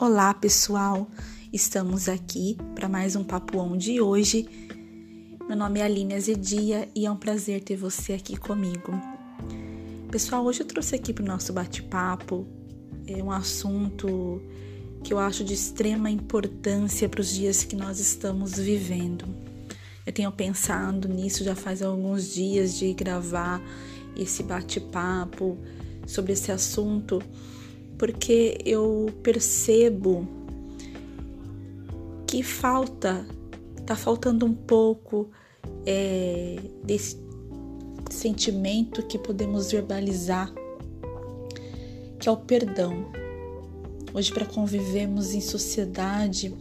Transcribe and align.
Olá, 0.00 0.32
pessoal. 0.32 1.10
Estamos 1.52 2.08
aqui 2.08 2.56
para 2.74 2.88
mais 2.88 3.16
um 3.16 3.22
Papo 3.22 3.58
On 3.58 3.76
de 3.76 4.00
hoje. 4.00 4.48
Meu 5.46 5.54
nome 5.54 5.78
é 5.78 5.82
Aline 5.82 6.14
Azedia 6.14 6.88
e 6.94 7.04
é 7.04 7.10
um 7.10 7.18
prazer 7.18 7.62
ter 7.62 7.76
você 7.76 8.14
aqui 8.14 8.34
comigo. 8.34 8.98
Pessoal, 10.10 10.42
hoje 10.46 10.62
eu 10.62 10.66
trouxe 10.66 10.94
aqui 10.94 11.12
para 11.12 11.22
o 11.22 11.26
nosso 11.26 11.52
bate-papo 11.52 12.48
é 13.06 13.22
um 13.22 13.30
assunto 13.30 14.40
que 15.04 15.12
eu 15.12 15.18
acho 15.18 15.44
de 15.44 15.52
extrema 15.52 16.10
importância 16.10 17.06
para 17.06 17.20
os 17.20 17.34
dias 17.34 17.62
que 17.62 17.76
nós 17.76 18.00
estamos 18.00 18.56
vivendo. 18.56 19.26
Eu 20.06 20.14
tenho 20.14 20.32
pensado 20.32 21.08
nisso 21.08 21.44
já 21.44 21.54
faz 21.54 21.82
alguns 21.82 22.32
dias 22.32 22.78
de 22.78 22.94
gravar 22.94 23.60
esse 24.16 24.42
bate-papo 24.42 25.58
sobre 26.06 26.32
esse 26.32 26.50
assunto 26.50 27.22
porque 28.00 28.56
eu 28.64 29.12
percebo 29.22 30.26
que 32.26 32.42
falta, 32.42 33.26
tá 33.84 33.94
faltando 33.94 34.46
um 34.46 34.54
pouco 34.54 35.30
é, 35.84 36.56
desse 36.82 37.22
sentimento 38.10 39.02
que 39.02 39.18
podemos 39.18 39.70
verbalizar, 39.70 40.50
que 42.18 42.26
é 42.26 42.32
o 42.32 42.38
perdão. 42.38 43.04
Hoje, 44.14 44.32
para 44.32 44.46
convivermos 44.46 45.34
em 45.34 45.42
sociedade, 45.42 46.56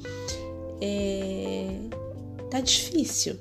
é, 0.81 1.73
tá 2.51 2.59
difícil. 2.59 3.37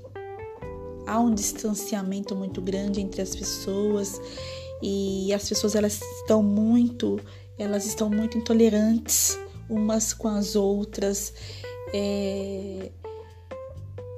Há 1.05 1.19
um 1.19 1.34
distanciamento 1.34 2.37
muito 2.37 2.62
grande 2.62 3.01
entre 3.01 3.20
as 3.20 3.34
pessoas 3.34 4.20
e 4.80 5.34
as 5.34 5.48
pessoas 5.48 5.75
elas 5.75 6.01
estão 6.20 6.45
muito 6.45 7.19
elas 7.59 7.87
estão 7.87 8.09
muito 8.09 8.39
intolerantes 8.39 9.39
umas 9.69 10.12
com 10.14 10.28
as 10.28 10.56
outras. 10.56 11.33
É... 11.92 12.91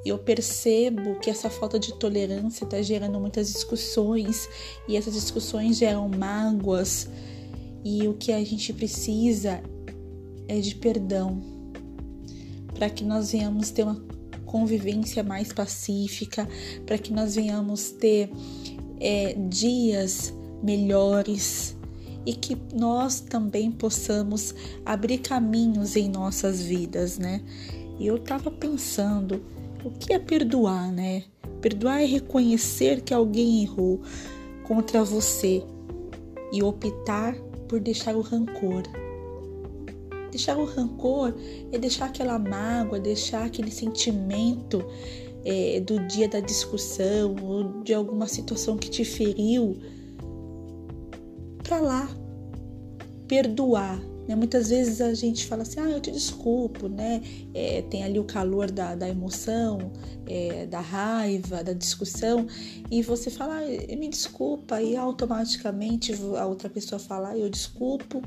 Eu 0.05 0.19
percebo 0.19 1.19
que 1.19 1.29
essa 1.29 1.51
falta 1.51 1.79
de 1.79 1.93
tolerância 1.95 2.65
está 2.65 2.81
gerando 2.81 3.21
muitas 3.21 3.53
discussões 3.53 4.49
e 4.89 4.97
essas 4.97 5.15
discussões 5.15 5.77
geram 5.77 6.09
mágoas. 6.09 7.09
E 7.85 8.07
o 8.09 8.15
que 8.15 8.33
a 8.33 8.43
gente 8.43 8.73
precisa 8.73 9.63
é 10.49 10.59
de 10.59 10.75
perdão 10.75 11.43
para 12.75 12.89
que 12.89 13.05
nós 13.05 13.33
venhamos 13.33 13.71
ter 13.71 13.83
uma 13.83 14.03
convivência 14.47 15.23
mais 15.23 15.53
pacífica, 15.53 16.49
para 16.87 16.97
que 16.97 17.13
nós 17.13 17.35
venhamos 17.35 17.91
ter 17.91 18.31
é, 18.99 19.35
dias 19.35 20.33
melhores 20.63 21.77
e 22.27 22.35
que 22.35 22.57
nós 22.75 23.21
também 23.21 23.71
possamos 23.71 24.55
abrir 24.85 25.19
caminhos 25.19 25.97
em 25.97 26.09
nossas 26.09 26.63
vidas, 26.63 27.19
né? 27.19 27.41
E 27.99 28.07
eu 28.07 28.17
estava 28.17 28.51
pensando, 28.51 29.43
o 29.85 29.91
que 29.91 30.13
é 30.13 30.19
perdoar, 30.19 30.93
né? 30.93 31.25
Perdoar 31.61 32.03
é 32.03 32.07
reconhecer 32.07 33.03
que 33.03 33.13
alguém 33.13 33.63
errou 33.63 34.01
contra 34.65 35.03
você 35.03 35.63
e 36.53 36.63
optar 36.63 37.35
por 37.69 37.81
deixar 37.81 38.17
o 38.17 38.21
rancor. 38.21 38.83
Deixar 40.31 40.57
o 40.57 40.65
rancor 40.65 41.35
é 41.73 41.79
deixar 41.79 42.07
aquela 42.07 42.39
mágoa, 42.39 43.01
deixar 43.01 43.45
aquele 43.45 43.71
sentimento 43.71 44.85
é, 45.45 45.81
do 45.81 45.99
dia 46.07 46.29
da 46.29 46.41
discussão 46.41 47.35
ou 47.43 47.83
de 47.83 47.93
alguma 47.93 48.27
situação 48.27 48.77
que 48.77 48.89
te 48.89 49.05
feriu 49.05 49.77
para 51.71 51.79
lá, 51.79 52.09
perdoar. 53.29 53.97
Né? 54.27 54.35
Muitas 54.35 54.71
vezes 54.71 55.01
a 55.01 55.15
gente 55.15 55.47
fala 55.47 55.63
assim, 55.63 55.79
ah, 55.79 55.89
eu 55.89 56.01
te 56.01 56.11
desculpo, 56.11 56.89
né? 56.89 57.23
É, 57.55 57.83
tem 57.83 58.03
ali 58.03 58.19
o 58.19 58.25
calor 58.25 58.69
da, 58.69 58.97
da 58.97 59.09
emoção, 59.09 59.93
é, 60.27 60.67
da 60.67 60.81
raiva, 60.81 61.63
da 61.63 61.73
discussão, 61.73 62.49
e 62.91 63.03
você 63.03 63.31
fala, 63.31 63.61
ah, 63.61 63.97
me 63.97 64.09
desculpa, 64.09 64.83
e 64.83 64.97
automaticamente 64.97 66.13
a 66.37 66.45
outra 66.45 66.69
pessoa 66.69 66.99
fala, 66.99 67.31
ah, 67.31 67.39
eu 67.39 67.49
desculpo, 67.49 68.21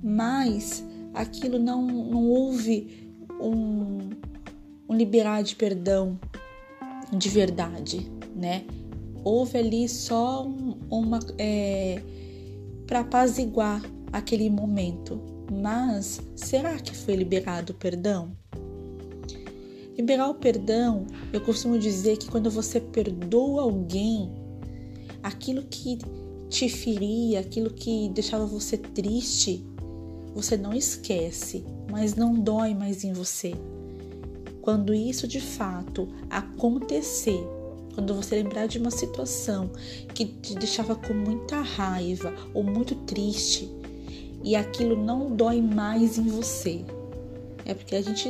mas 0.00 0.84
aquilo 1.12 1.58
não, 1.58 1.84
não 1.84 2.24
houve 2.28 3.12
um, 3.40 4.10
um 4.88 4.96
liberar 4.96 5.42
de 5.42 5.56
perdão 5.56 6.20
de 7.12 7.28
verdade, 7.28 8.08
né? 8.36 8.64
Houve 9.24 9.58
ali 9.58 9.88
só 9.88 10.46
uma. 10.88 11.18
É, 11.36 12.00
para 12.86 13.00
apaziguar 13.00 13.82
aquele 14.12 14.48
momento. 14.50 15.20
Mas 15.52 16.20
será 16.34 16.78
que 16.78 16.96
foi 16.96 17.16
liberado 17.16 17.72
o 17.72 17.76
perdão? 17.76 18.36
Liberar 19.96 20.28
o 20.28 20.34
perdão, 20.34 21.06
eu 21.32 21.40
costumo 21.40 21.78
dizer 21.78 22.16
que 22.16 22.28
quando 22.28 22.50
você 22.50 22.80
perdoa 22.80 23.62
alguém, 23.62 24.32
aquilo 25.22 25.62
que 25.62 25.98
te 26.48 26.68
feria, 26.68 27.40
aquilo 27.40 27.70
que 27.70 28.08
deixava 28.08 28.44
você 28.44 28.76
triste, 28.76 29.64
você 30.34 30.56
não 30.56 30.74
esquece, 30.74 31.64
mas 31.90 32.16
não 32.16 32.34
dói 32.34 32.74
mais 32.74 33.04
em 33.04 33.12
você. 33.12 33.54
Quando 34.60 34.92
isso 34.92 35.28
de 35.28 35.40
fato 35.40 36.08
acontecer, 36.28 37.46
quando 37.94 38.14
você 38.14 38.36
lembrar 38.36 38.66
de 38.66 38.78
uma 38.78 38.90
situação 38.90 39.70
que 40.12 40.26
te 40.26 40.54
deixava 40.54 40.94
com 40.94 41.14
muita 41.14 41.60
raiva 41.60 42.34
ou 42.52 42.62
muito 42.62 42.94
triste 42.94 43.70
e 44.42 44.54
aquilo 44.54 44.96
não 44.96 45.34
dói 45.34 45.60
mais 45.62 46.18
em 46.18 46.28
você. 46.28 46.84
É 47.64 47.72
porque 47.72 47.96
a 47.96 48.02
gente 48.02 48.28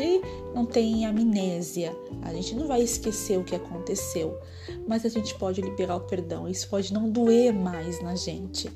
não 0.54 0.64
tem 0.64 1.04
amnésia, 1.04 1.94
a 2.22 2.32
gente 2.32 2.54
não 2.54 2.68
vai 2.68 2.82
esquecer 2.82 3.36
o 3.36 3.42
que 3.42 3.56
aconteceu, 3.56 4.38
mas 4.86 5.04
a 5.04 5.08
gente 5.08 5.34
pode 5.34 5.60
liberar 5.60 5.96
o 5.96 6.00
perdão, 6.00 6.48
isso 6.48 6.68
pode 6.68 6.92
não 6.92 7.10
doer 7.10 7.52
mais 7.52 8.00
na 8.00 8.14
gente, 8.14 8.70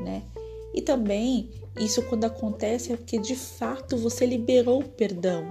né? 0.00 0.24
E 0.74 0.82
também, 0.82 1.50
isso 1.78 2.02
quando 2.02 2.24
acontece 2.24 2.92
é 2.92 2.96
porque 2.96 3.16
de 3.16 3.36
fato 3.36 3.96
você 3.96 4.26
liberou 4.26 4.80
o 4.80 4.88
perdão, 4.88 5.48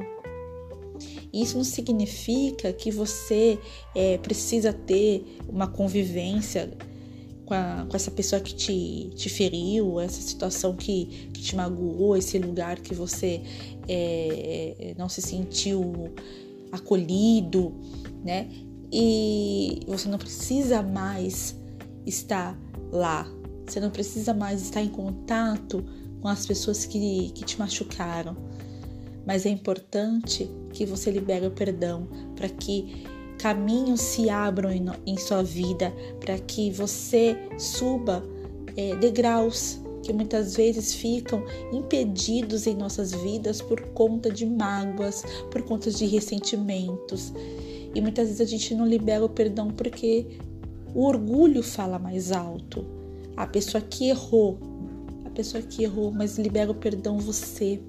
isso 1.42 1.58
não 1.58 1.64
significa 1.64 2.72
que 2.72 2.90
você 2.92 3.60
é, 3.94 4.18
precisa 4.18 4.72
ter 4.72 5.38
uma 5.50 5.68
convivência 5.68 6.72
com, 7.46 7.54
a, 7.54 7.86
com, 7.90 7.96
essa 7.96 8.10
pessoa 8.10 8.42
que 8.42 8.54
te, 8.56 9.12
te 9.16 9.30
feriu, 9.30 10.00
essa 10.00 10.22
situação 10.22 10.76
que, 10.76 11.30
que 11.34 11.42
te 11.42 11.56
magoou, 11.56 12.16
esse 12.16 12.40
lugar 12.40 12.80
que 12.80 12.94
você 12.96 13.42
é, 13.88 14.76
é, 14.80 14.96
não 14.98 15.10
se 15.10 15.22
sentiu 15.22 16.14
acolhido, 16.72 17.74
né? 18.24 18.50
E 18.92 19.82
você 19.88 20.08
não 20.08 20.18
precisa 20.18 20.82
mais 20.82 21.56
estar 22.06 22.58
lá, 22.92 23.28
você 23.66 23.80
não 23.80 23.90
precisa 23.90 24.34
mais 24.34 24.62
estar 24.62 24.82
em 24.82 24.90
contato 24.90 25.84
com 26.22 26.28
as 26.28 26.46
pessoas 26.46 26.86
que, 26.86 27.32
que 27.32 27.44
te 27.44 27.60
machucaram 27.60 28.38
mas 29.26 29.46
é 29.46 29.50
importante 29.50 30.50
que 30.72 30.86
você 30.86 31.10
libere 31.12 31.48
o 31.48 31.52
perdão 31.52 32.08
para 32.36 32.50
que 32.50 33.06
caminhos 33.40 34.02
se 34.02 34.30
abram 34.30 34.72
em, 34.72 34.86
em 35.06 35.18
sua 35.18 35.44
vida, 35.44 35.94
para 36.20 36.38
que 36.38 36.72
você 36.72 37.38
suba 37.58 38.24
é, 38.78 38.96
degraus 38.96 39.80
que 40.06 40.14
muitas 40.14 40.56
vezes 40.56 40.94
ficam 40.94 41.44
impedidos 41.74 42.68
em 42.68 42.76
nossas 42.76 43.12
vidas 43.12 43.60
por 43.60 43.82
conta 43.90 44.30
de 44.30 44.46
mágoas, 44.46 45.24
por 45.50 45.64
conta 45.64 45.90
de 45.90 46.06
ressentimentos. 46.06 47.34
E 47.94 48.00
muitas 48.00 48.28
vezes 48.28 48.42
a 48.42 48.46
gente 48.46 48.76
não 48.76 48.86
libera 48.86 49.26
o 49.26 49.30
perdão 49.30 49.72
porque 49.72 50.38
o 50.94 51.06
orgulho 51.06 51.64
fala 51.64 51.98
mais 51.98 52.32
alto. 52.32 52.86
A 53.36 53.48
pessoa 53.48 53.82
que 53.82 54.10
errou, 54.10 54.60
a 55.26 55.30
pessoa 55.32 55.64
que 55.64 55.84
errou, 55.84 56.12
mas 56.12 56.38
libera 56.38 56.70
o 56.70 56.76
perdão 56.76 57.18
você 57.18 57.82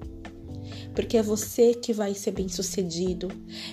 porque 0.93 1.17
é 1.17 1.23
você 1.23 1.73
que 1.73 1.93
vai 1.93 2.13
ser 2.13 2.31
bem-sucedido, 2.31 3.29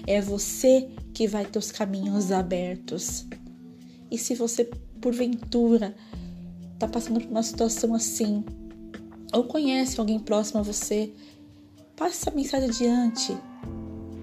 é 0.06 0.20
você 0.20 0.88
que 1.12 1.26
vai 1.26 1.44
ter 1.44 1.58
os 1.58 1.70
caminhos 1.70 2.32
abertos. 2.32 3.26
E 4.11 4.19
se 4.19 4.35
você, 4.35 4.70
porventura, 5.00 5.94
está 6.75 6.88
passando 6.88 7.20
por 7.20 7.31
uma 7.31 7.43
situação 7.43 7.94
assim, 7.94 8.44
ou 9.32 9.44
conhece 9.44 9.99
alguém 9.99 10.19
próximo 10.19 10.61
a 10.61 10.62
você, 10.62 11.12
passe 11.96 12.23
essa 12.23 12.31
mensagem 12.31 12.69
adiante, 12.69 13.32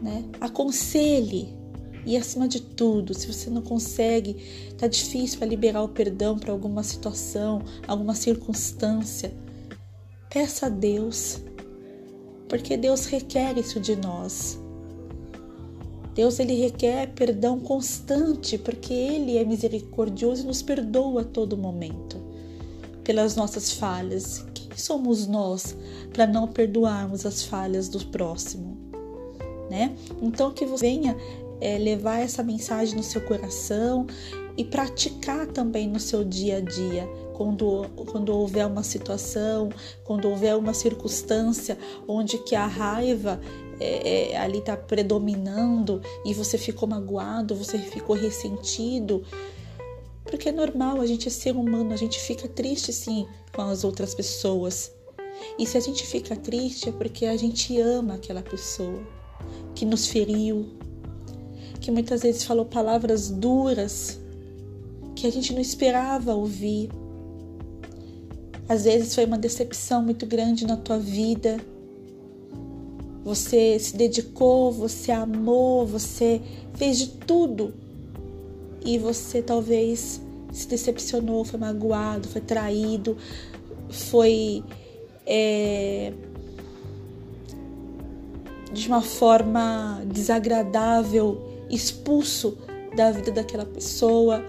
né? 0.01 0.23
Aconselhe. 0.39 1.59
E 2.03 2.17
acima 2.17 2.47
de 2.47 2.59
tudo, 2.61 3.13
se 3.13 3.31
você 3.31 3.49
não 3.49 3.61
consegue, 3.61 4.35
tá 4.77 4.87
difícil 4.87 5.37
para 5.37 5.47
liberar 5.47 5.83
o 5.83 5.89
perdão 5.89 6.37
para 6.37 6.51
alguma 6.51 6.81
situação, 6.81 7.61
alguma 7.87 8.15
circunstância, 8.15 9.31
peça 10.29 10.65
a 10.65 10.69
Deus 10.69 11.41
porque 12.51 12.75
Deus 12.75 13.05
requer 13.05 13.57
isso 13.57 13.79
de 13.79 13.95
nós. 13.95 14.59
Deus 16.13 16.37
ele 16.37 16.53
requer 16.53 17.07
perdão 17.13 17.57
constante, 17.57 18.57
porque 18.57 18.93
ele 18.93 19.37
é 19.37 19.45
misericordioso 19.45 20.43
e 20.43 20.47
nos 20.47 20.61
perdoa 20.61 21.21
a 21.21 21.23
todo 21.23 21.55
momento 21.55 22.21
pelas 23.05 23.37
nossas 23.37 23.71
falhas. 23.71 24.45
Quem 24.53 24.67
somos 24.75 25.27
nós 25.27 25.77
para 26.11 26.27
não 26.27 26.45
perdoarmos 26.45 27.25
as 27.25 27.41
falhas 27.41 27.87
do 27.87 28.05
próximo? 28.07 28.77
Né? 29.69 29.95
Então 30.21 30.51
que 30.51 30.65
você 30.65 30.85
venha 30.85 31.15
é, 31.61 31.77
levar 31.77 32.19
essa 32.19 32.43
mensagem 32.43 32.97
no 32.97 33.03
seu 33.03 33.21
coração 33.21 34.05
e 34.57 34.65
praticar 34.65 35.47
também 35.47 35.87
no 35.87 36.01
seu 36.01 36.25
dia 36.25 36.57
a 36.57 36.59
dia. 36.59 37.07
Quando, 37.41 37.89
quando 38.05 38.29
houver 38.37 38.67
uma 38.67 38.83
situação, 38.83 39.69
quando 40.03 40.29
houver 40.29 40.55
uma 40.55 40.75
circunstância 40.75 41.75
onde 42.07 42.37
que 42.37 42.53
a 42.55 42.67
raiva 42.67 43.41
é, 43.79 44.33
é, 44.33 44.37
ali 44.37 44.59
está 44.59 44.77
predominando 44.77 46.03
e 46.23 46.35
você 46.35 46.55
ficou 46.55 46.87
magoado, 46.87 47.55
você 47.55 47.79
ficou 47.79 48.15
ressentido, 48.15 49.23
porque 50.23 50.49
é 50.49 50.51
normal, 50.51 51.01
a 51.01 51.05
gente 51.07 51.27
é 51.27 51.31
ser 51.31 51.55
humano, 51.55 51.91
a 51.93 51.97
gente 51.97 52.19
fica 52.19 52.47
triste 52.47 52.93
sim 52.93 53.25
com 53.55 53.63
as 53.63 53.83
outras 53.83 54.13
pessoas. 54.13 54.91
E 55.57 55.65
se 55.65 55.75
a 55.79 55.81
gente 55.81 56.05
fica 56.05 56.35
triste 56.35 56.89
é 56.89 56.91
porque 56.91 57.25
a 57.25 57.35
gente 57.35 57.81
ama 57.81 58.13
aquela 58.13 58.43
pessoa 58.43 59.01
que 59.73 59.83
nos 59.83 60.05
feriu, 60.05 60.69
que 61.79 61.89
muitas 61.89 62.21
vezes 62.21 62.43
falou 62.43 62.65
palavras 62.65 63.31
duras 63.31 64.21
que 65.15 65.25
a 65.25 65.31
gente 65.31 65.53
não 65.53 65.59
esperava 65.59 66.35
ouvir. 66.35 67.00
Às 68.71 68.85
vezes 68.85 69.13
foi 69.13 69.25
uma 69.25 69.37
decepção 69.37 70.01
muito 70.01 70.25
grande 70.25 70.65
na 70.65 70.77
tua 70.77 70.97
vida. 70.97 71.59
Você 73.21 73.77
se 73.77 73.97
dedicou, 73.97 74.71
você 74.71 75.11
amou, 75.11 75.85
você 75.85 76.41
fez 76.75 76.97
de 76.97 77.07
tudo 77.09 77.73
e 78.85 78.97
você 78.97 79.41
talvez 79.41 80.21
se 80.53 80.69
decepcionou, 80.69 81.43
foi 81.43 81.59
magoado, 81.59 82.29
foi 82.29 82.39
traído, 82.39 83.17
foi 83.89 84.63
é, 85.25 86.13
de 88.71 88.87
uma 88.87 89.01
forma 89.01 90.01
desagradável 90.07 91.65
expulso 91.69 92.57
da 92.95 93.11
vida 93.11 93.33
daquela 93.33 93.65
pessoa. 93.65 94.45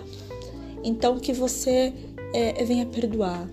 Então 0.84 1.18
que 1.18 1.32
você 1.32 1.92
é, 2.32 2.64
venha 2.64 2.86
perdoar, 2.86 3.50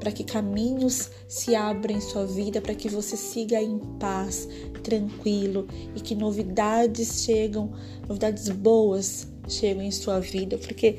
para 0.00 0.10
que 0.10 0.24
caminhos 0.24 1.10
se 1.28 1.54
abram 1.54 1.94
em 1.94 2.00
sua 2.00 2.26
vida, 2.26 2.60
para 2.60 2.74
que 2.74 2.88
você 2.88 3.16
siga 3.16 3.62
em 3.62 3.78
paz, 4.00 4.48
tranquilo 4.82 5.68
e 5.94 6.00
que 6.00 6.14
novidades 6.14 7.22
chegam, 7.22 7.70
novidades 8.08 8.48
boas 8.48 9.28
chegam 9.46 9.82
em 9.82 9.90
sua 9.90 10.18
vida, 10.18 10.56
porque 10.56 10.98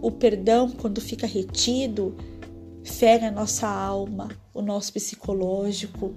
o 0.00 0.12
perdão, 0.12 0.70
quando 0.70 1.00
fica 1.00 1.26
retido, 1.26 2.16
fere 2.84 3.26
a 3.26 3.32
nossa 3.32 3.66
alma, 3.68 4.28
o 4.54 4.62
nosso 4.62 4.92
psicológico. 4.92 6.14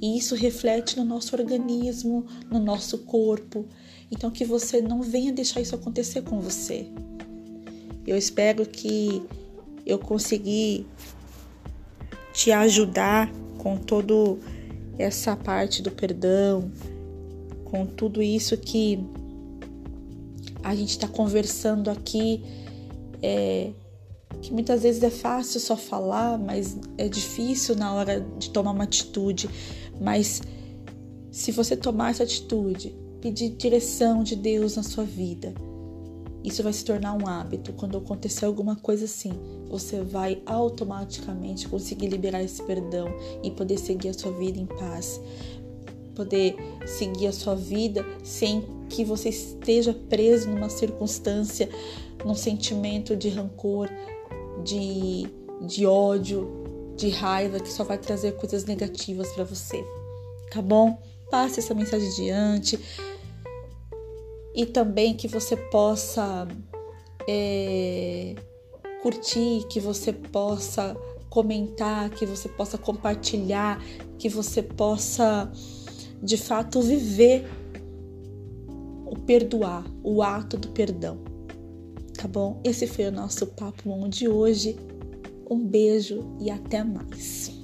E 0.00 0.18
isso 0.18 0.34
reflete 0.34 0.96
no 0.96 1.04
nosso 1.04 1.36
organismo, 1.36 2.26
no 2.50 2.58
nosso 2.58 2.98
corpo. 2.98 3.66
Então, 4.10 4.30
que 4.32 4.44
você 4.44 4.80
não 4.80 5.00
venha 5.00 5.32
deixar 5.32 5.60
isso 5.60 5.76
acontecer 5.76 6.22
com 6.22 6.40
você. 6.40 6.88
Eu 8.04 8.16
espero 8.16 8.66
que 8.66 9.22
eu 9.86 9.98
consegui 9.98 10.86
te 12.32 12.50
ajudar 12.50 13.30
com 13.58 13.76
todo 13.76 14.38
essa 14.98 15.36
parte 15.36 15.82
do 15.82 15.90
perdão, 15.90 16.70
com 17.64 17.86
tudo 17.86 18.22
isso 18.22 18.56
que 18.56 18.98
a 20.62 20.74
gente 20.74 20.90
está 20.90 21.08
conversando 21.08 21.90
aqui, 21.90 22.42
é, 23.22 23.70
que 24.40 24.52
muitas 24.52 24.82
vezes 24.82 25.02
é 25.02 25.10
fácil 25.10 25.60
só 25.60 25.76
falar, 25.76 26.38
mas 26.38 26.76
é 26.96 27.08
difícil 27.08 27.76
na 27.76 27.92
hora 27.94 28.20
de 28.38 28.50
tomar 28.50 28.72
uma 28.72 28.84
atitude. 28.84 29.48
Mas 30.00 30.42
se 31.30 31.52
você 31.52 31.76
tomar 31.76 32.10
essa 32.10 32.22
atitude, 32.22 32.94
pedir 33.20 33.50
direção 33.50 34.22
de 34.22 34.36
Deus 34.36 34.76
na 34.76 34.82
sua 34.82 35.04
vida, 35.04 35.54
isso 36.44 36.62
vai 36.62 36.72
se 36.72 36.84
tornar 36.84 37.14
um 37.14 37.26
hábito. 37.26 37.72
Quando 37.72 37.96
acontecer 37.96 38.44
alguma 38.44 38.76
coisa 38.76 39.04
assim, 39.04 39.32
você 39.68 40.02
vai 40.02 40.42
automaticamente 40.46 41.68
conseguir 41.68 42.08
liberar 42.08 42.42
esse 42.42 42.62
perdão 42.62 43.08
e 43.42 43.50
poder 43.50 43.78
seguir 43.78 44.08
a 44.08 44.14
sua 44.14 44.32
vida 44.32 44.58
em 44.58 44.66
paz 44.66 45.20
poder 46.14 46.56
seguir 46.86 47.26
a 47.26 47.32
sua 47.32 47.54
vida 47.54 48.04
sem 48.22 48.64
que 48.88 49.04
você 49.04 49.30
esteja 49.30 49.94
preso 49.94 50.48
numa 50.48 50.68
circunstância, 50.68 51.68
num 52.24 52.34
sentimento 52.34 53.16
de 53.16 53.28
rancor, 53.28 53.88
de, 54.64 55.26
de 55.66 55.86
ódio, 55.86 56.94
de 56.96 57.08
raiva 57.08 57.58
que 57.58 57.72
só 57.72 57.84
vai 57.84 57.98
trazer 57.98 58.32
coisas 58.32 58.64
negativas 58.64 59.28
para 59.32 59.44
você. 59.44 59.82
Tá 60.50 60.60
bom? 60.60 61.00
Passe 61.30 61.60
essa 61.60 61.74
mensagem 61.74 62.08
adiante 62.08 62.78
e 64.54 64.66
também 64.66 65.14
que 65.14 65.26
você 65.26 65.56
possa 65.56 66.46
é, 67.28 68.34
curtir, 69.02 69.66
que 69.68 69.80
você 69.80 70.12
possa 70.12 70.96
comentar, 71.30 72.10
que 72.10 72.26
você 72.26 72.48
possa 72.48 72.76
compartilhar, 72.76 73.82
que 74.18 74.28
você 74.28 74.62
possa 74.62 75.50
de 76.22 76.36
fato 76.36 76.80
viver 76.82 77.48
o 79.06 79.16
perdoar, 79.16 79.84
o 80.02 80.22
ato 80.22 80.56
do 80.56 80.68
perdão. 80.68 81.18
Tá 82.16 82.28
bom? 82.28 82.60
Esse 82.62 82.86
foi 82.86 83.06
o 83.06 83.12
nosso 83.12 83.46
papo 83.48 84.08
de 84.08 84.28
hoje. 84.28 84.76
Um 85.50 85.66
beijo 85.66 86.36
e 86.40 86.50
até 86.50 86.84
mais. 86.84 87.61